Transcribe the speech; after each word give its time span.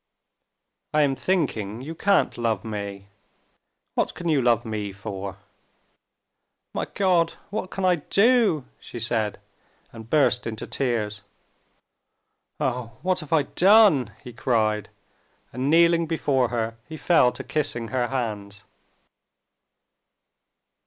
"I 0.95 1.03
am 1.03 1.15
thinking 1.15 1.83
you 1.83 1.93
can't 1.93 2.35
love 2.35 2.65
me. 2.65 3.09
What 3.93 4.15
can 4.15 4.29
you 4.29 4.41
love 4.41 4.65
me 4.65 4.91
for?" 4.91 5.37
"My 6.73 6.85
God! 6.85 7.33
what 7.51 7.69
can 7.69 7.85
I 7.85 7.97
do?..." 7.97 8.65
she 8.79 8.99
said, 8.99 9.39
and 9.93 10.09
burst 10.09 10.47
into 10.47 10.65
tears. 10.65 11.21
"Oh! 12.59 12.93
what 13.03 13.19
have 13.19 13.31
I 13.31 13.43
done?" 13.43 14.13
he 14.23 14.33
cried, 14.33 14.89
and 15.53 15.69
kneeling 15.69 16.07
before 16.07 16.49
her, 16.49 16.77
he 16.87 16.97
fell 16.97 17.31
to 17.33 17.43
kissing 17.43 17.89
her 17.89 18.07
hands. 18.07 18.63